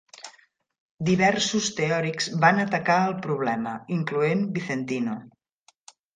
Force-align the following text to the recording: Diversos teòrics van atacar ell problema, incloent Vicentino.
Diversos 1.09 1.67
teòrics 1.79 2.31
van 2.47 2.63
atacar 2.65 2.97
ell 3.03 3.15
problema, 3.27 3.75
incloent 3.99 4.43
Vicentino. 4.59 5.21